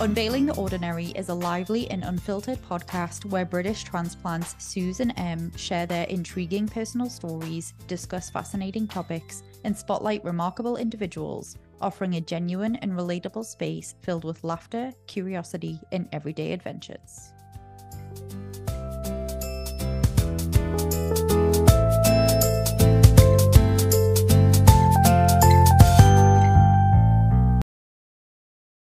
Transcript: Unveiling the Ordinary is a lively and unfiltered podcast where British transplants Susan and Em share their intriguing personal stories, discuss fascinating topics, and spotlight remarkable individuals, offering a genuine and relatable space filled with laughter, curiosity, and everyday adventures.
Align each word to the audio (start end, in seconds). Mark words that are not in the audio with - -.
Unveiling 0.00 0.46
the 0.46 0.54
Ordinary 0.54 1.06
is 1.16 1.28
a 1.28 1.34
lively 1.34 1.90
and 1.90 2.04
unfiltered 2.04 2.62
podcast 2.62 3.24
where 3.24 3.44
British 3.44 3.82
transplants 3.82 4.54
Susan 4.64 5.10
and 5.10 5.50
Em 5.50 5.56
share 5.56 5.86
their 5.86 6.04
intriguing 6.04 6.68
personal 6.68 7.10
stories, 7.10 7.74
discuss 7.88 8.30
fascinating 8.30 8.86
topics, 8.86 9.42
and 9.64 9.76
spotlight 9.76 10.22
remarkable 10.22 10.76
individuals, 10.76 11.56
offering 11.80 12.14
a 12.14 12.20
genuine 12.20 12.76
and 12.76 12.92
relatable 12.92 13.44
space 13.44 13.96
filled 14.02 14.22
with 14.22 14.44
laughter, 14.44 14.92
curiosity, 15.08 15.80
and 15.90 16.08
everyday 16.12 16.52
adventures. 16.52 17.32